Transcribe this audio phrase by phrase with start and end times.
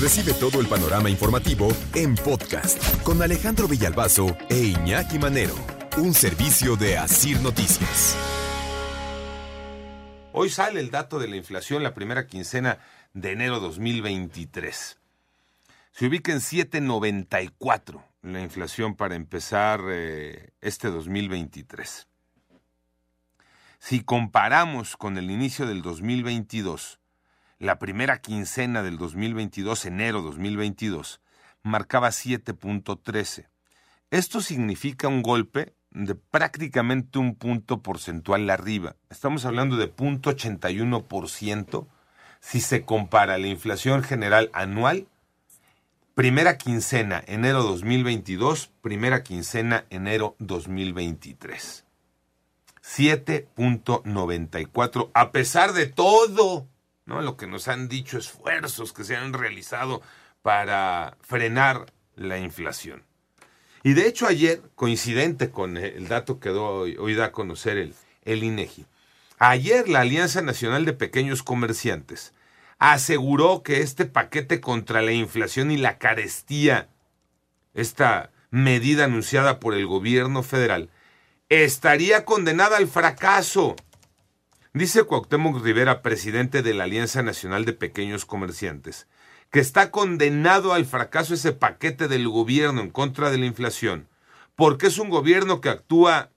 [0.00, 5.54] Recibe todo el panorama informativo en podcast con Alejandro Villalbazo e Iñaki Manero,
[5.96, 8.14] un servicio de Asir Noticias.
[10.34, 12.78] Hoy sale el dato de la inflación la primera quincena
[13.14, 14.98] de enero 2023.
[15.92, 22.06] Se ubica en 7.94 la inflación para empezar eh, este 2023.
[23.78, 26.98] Si comparamos con el inicio del 2022,
[27.58, 31.20] la primera quincena del 2022, enero 2022,
[31.62, 33.46] marcaba 7.13.
[34.10, 38.94] Esto significa un golpe de prácticamente un punto porcentual arriba.
[39.08, 41.86] Estamos hablando de 0.81%
[42.40, 45.08] si se compara la inflación general anual,
[46.14, 51.84] primera quincena enero 2022, primera quincena enero 2023.
[52.84, 56.68] 7.94, a pesar de todo,
[57.06, 60.02] Lo que nos han dicho esfuerzos que se han realizado
[60.42, 63.04] para frenar la inflación.
[63.82, 68.42] Y de hecho ayer, coincidente con el dato que hoy da a conocer el, el
[68.42, 68.86] INEGI,
[69.38, 72.34] ayer la Alianza Nacional de Pequeños Comerciantes
[72.78, 76.88] aseguró que este paquete contra la inflación y la carestía,
[77.74, 80.90] esta medida anunciada por el gobierno federal,
[81.48, 83.76] estaría condenada al fracaso.
[84.76, 89.06] Dice Cuauhtémoc Rivera, presidente de la Alianza Nacional de Pequeños Comerciantes,
[89.50, 94.06] que está condenado al fracaso ese paquete del gobierno en contra de la inflación,
[94.54, 96.28] porque es un gobierno que actúa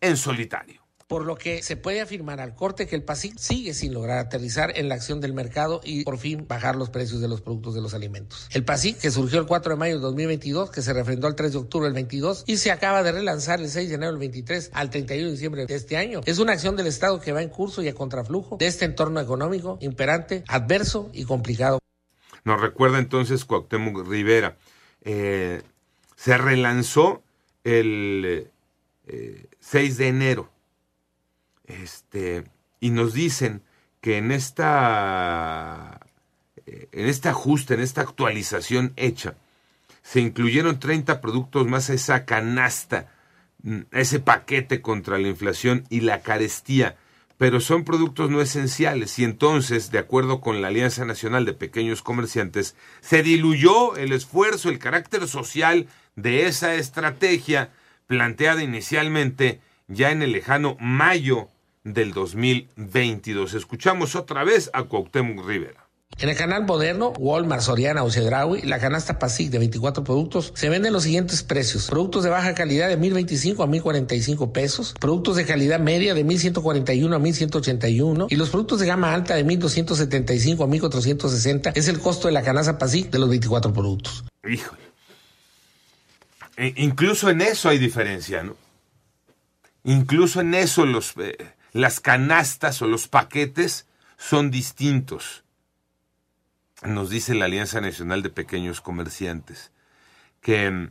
[0.00, 3.94] en solitario por lo que se puede afirmar al corte que el PASIC sigue sin
[3.94, 7.40] lograr aterrizar en la acción del mercado y por fin bajar los precios de los
[7.40, 8.48] productos de los alimentos.
[8.52, 11.52] El PASIC, que surgió el 4 de mayo de 2022, que se refrendó el 3
[11.52, 14.70] de octubre del 22 y se acaba de relanzar el 6 de enero del 23
[14.72, 17.50] al 31 de diciembre de este año, es una acción del Estado que va en
[17.50, 21.78] curso y a contraflujo de este entorno económico imperante, adverso y complicado.
[22.44, 24.56] Nos recuerda entonces Cuauhtémoc Rivera.
[25.02, 25.62] Eh,
[26.16, 27.22] se relanzó
[27.64, 28.50] el
[29.60, 30.55] 6 eh, de enero
[31.66, 32.44] este,
[32.80, 33.62] y nos dicen
[34.00, 36.00] que en esta
[36.66, 39.36] eh, en este ajuste, en esta actualización hecha,
[40.02, 43.08] se incluyeron 30 productos más a esa canasta,
[43.62, 46.96] mm, ese paquete contra la inflación y la carestía,
[47.38, 49.18] pero son productos no esenciales.
[49.18, 54.68] Y entonces, de acuerdo con la Alianza Nacional de Pequeños Comerciantes, se diluyó el esfuerzo,
[54.68, 57.70] el carácter social de esa estrategia
[58.06, 61.48] planteada inicialmente ya en el lejano mayo
[61.86, 63.54] del 2022.
[63.54, 65.86] Escuchamos otra vez a Cuauhtémoc Rivera.
[66.18, 68.08] En el canal moderno, Walmart, Soriana o
[68.64, 71.88] la canasta PASIC de 24 productos se venden los siguientes precios.
[71.88, 77.14] Productos de baja calidad de 1025 a 1045 pesos, productos de calidad media de 1141
[77.14, 82.28] a 1181 y los productos de gama alta de 1275 a 1460 es el costo
[82.28, 84.24] de la canasta PASIC de los 24 productos.
[84.48, 84.82] Híjole.
[86.56, 88.56] E incluso en eso hay diferencia, ¿no?
[89.84, 91.12] Incluso en eso los...
[91.18, 91.36] Eh,
[91.76, 95.44] las canastas o los paquetes son distintos,
[96.82, 99.72] nos dice la Alianza Nacional de Pequeños Comerciantes,
[100.40, 100.90] que mm,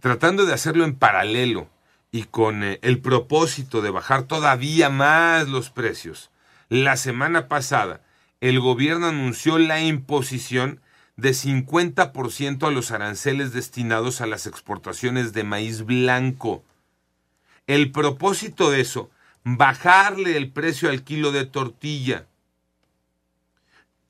[0.00, 1.68] tratando de hacerlo en paralelo
[2.12, 6.30] y con eh, el propósito de bajar todavía más los precios,
[6.68, 8.02] la semana pasada
[8.40, 10.80] el gobierno anunció la imposición
[11.16, 16.62] de 50% a los aranceles destinados a las exportaciones de maíz blanco.
[17.66, 19.10] El propósito de eso
[19.48, 22.26] bajarle el precio al kilo de tortilla,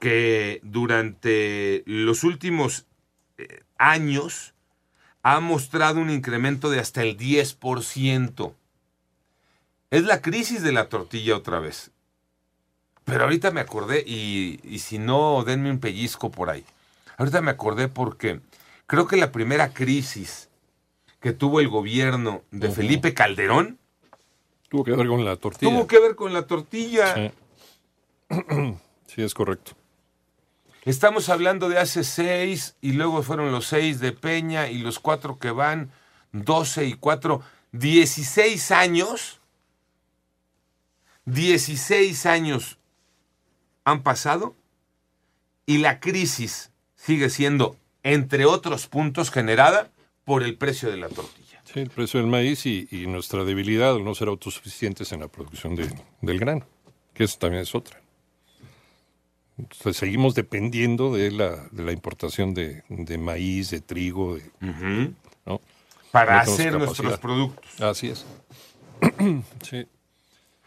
[0.00, 2.86] que durante los últimos
[3.36, 4.54] eh, años
[5.22, 8.54] ha mostrado un incremento de hasta el 10%.
[9.90, 11.90] Es la crisis de la tortilla otra vez.
[13.04, 16.64] Pero ahorita me acordé, y, y si no, denme un pellizco por ahí.
[17.18, 18.40] Ahorita me acordé porque
[18.86, 20.48] creo que la primera crisis
[21.20, 23.78] que tuvo el gobierno de Felipe Calderón
[24.68, 25.70] Tuvo que ver con la tortilla.
[25.70, 27.14] Tuvo que ver con la tortilla.
[27.14, 27.30] Sí,
[29.06, 29.72] sí es correcto.
[30.84, 35.38] Estamos hablando de hace seis y luego fueron los seis de Peña y los cuatro
[35.38, 35.90] que van,
[36.32, 37.42] doce y cuatro,
[37.72, 39.40] dieciséis años.
[41.24, 42.78] Dieciséis años
[43.84, 44.54] han pasado
[45.64, 49.90] y la crisis sigue siendo, entre otros puntos, generada
[50.24, 51.45] por el precio de la tortilla
[51.82, 56.38] el precio del maíz y, nuestra debilidad al no ser autosuficientes en la producción del
[56.38, 56.66] grano,
[57.14, 58.00] que eso también es otra.
[59.58, 62.82] Entonces, seguimos dependiendo de la, de la importación de,
[63.18, 64.38] maíz, de trigo,
[66.10, 67.80] para hacer nuestros productos.
[67.80, 68.26] Así es.
[69.62, 69.86] sí.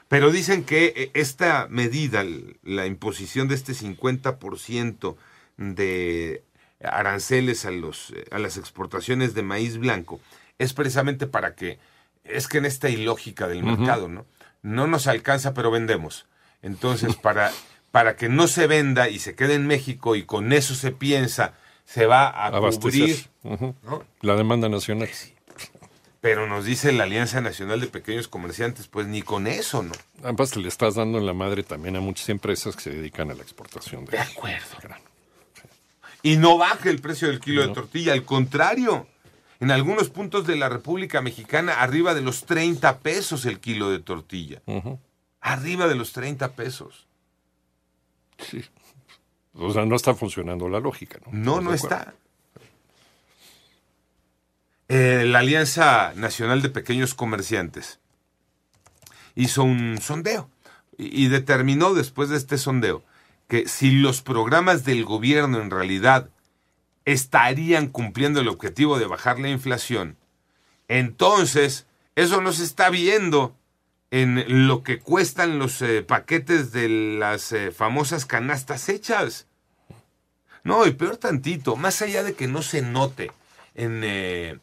[0.08, 2.26] Pero dicen que eh, esta medida,
[2.64, 5.16] la imposición de este 50%
[5.58, 6.44] de
[6.82, 10.20] aranceles a, los, a las exportaciones de maíz blanco
[10.60, 11.80] es precisamente para que,
[12.24, 14.26] es que en esta ilógica del mercado, ¿no?
[14.62, 16.28] No nos alcanza, pero vendemos.
[16.62, 17.52] Entonces, para,
[17.92, 21.54] para que no se venda y se quede en México y con eso se piensa,
[21.86, 23.26] se va a cubrir
[24.22, 25.10] la demanda nacional.
[26.22, 29.94] Pero nos dice la Alianza Nacional de Pequeños Comerciantes, pues ni con eso, ¿no?
[30.22, 33.36] Además, le estás dando en la madre también a muchas empresas que se dedican a
[33.36, 34.66] la exportación de, de acuerdo.
[36.22, 39.08] Y no baja el precio del kilo de tortilla, al contrario.
[39.60, 44.00] En algunos puntos de la República Mexicana, arriba de los 30 pesos el kilo de
[44.00, 44.62] tortilla.
[45.42, 47.08] Arriba de los 30 pesos.
[48.38, 48.64] Sí.
[49.54, 51.32] O sea, no está funcionando la lógica, ¿no?
[51.34, 52.14] No, no está.
[54.88, 58.00] Eh, la Alianza Nacional de Pequeños Comerciantes
[59.36, 60.50] hizo un sondeo
[60.98, 63.04] y determinó después de este sondeo
[63.48, 66.30] que si los programas del gobierno en realidad
[67.14, 70.18] estarían cumpliendo el objetivo de bajar la inflación,
[70.88, 71.86] entonces
[72.16, 73.56] eso no se está viendo
[74.12, 79.48] en lo que cuestan los eh, paquetes de las eh, famosas canastas hechas.
[80.64, 83.32] No, y peor tantito, más allá de que no se note
[83.76, 84.60] en eh,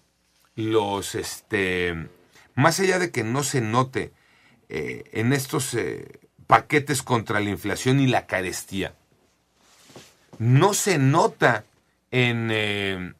[0.56, 2.08] los, este,
[2.54, 4.12] más allá de que no se note
[4.68, 5.76] en estos
[6.48, 8.96] paquetes contra la inflación y la carestía.
[10.38, 11.64] No se nota
[12.10, 13.14] en, eh,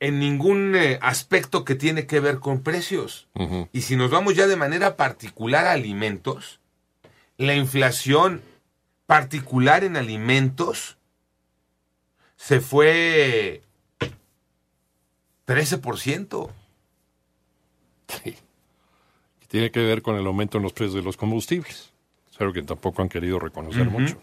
[0.00, 3.28] en ningún eh, aspecto que tiene que ver con precios.
[3.72, 6.60] Y si nos vamos ya de manera particular a alimentos,
[7.36, 8.42] la inflación
[9.06, 10.96] particular en alimentos
[12.36, 13.62] se fue
[15.46, 16.50] 13%.
[18.22, 18.36] Sí
[19.54, 21.92] tiene que ver con el aumento en los precios de los combustibles.
[22.28, 24.20] Es algo que tampoco han querido reconocer mucho.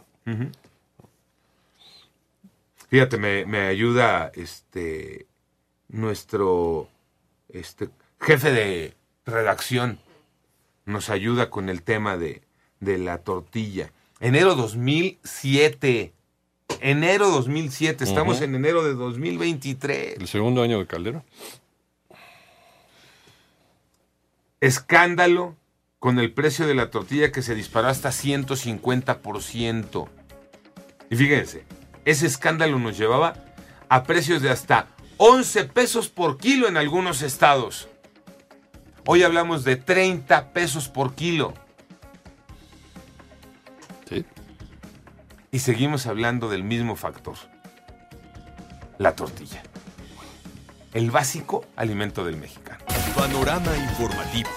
[2.91, 5.25] Fíjate, me, ayuda este
[5.87, 6.89] nuestro
[7.47, 7.87] este,
[8.19, 8.93] jefe de
[9.25, 9.97] redacción.
[10.85, 12.41] Nos ayuda con el tema de,
[12.81, 13.93] de la tortilla.
[14.19, 16.11] Enero 2007.
[16.81, 18.03] Enero 2007.
[18.03, 20.17] Estamos en enero de 2023.
[20.17, 21.23] ¿El segundo año de Caldero?
[24.59, 25.55] Escándalo
[25.99, 30.09] con el precio de la tortilla que se disparó hasta 150%.
[31.09, 31.63] Y fíjense,
[32.05, 33.33] ese escándalo nos llevaba
[33.89, 34.87] a precios de hasta
[35.17, 37.87] 11 pesos por kilo en algunos estados.
[39.05, 41.53] Hoy hablamos de 30 pesos por kilo.
[44.09, 44.25] Sí.
[45.51, 47.35] Y seguimos hablando del mismo factor.
[48.97, 49.63] La tortilla.
[50.93, 52.83] El básico alimento del mexicano.
[53.15, 54.49] Panorama informativo.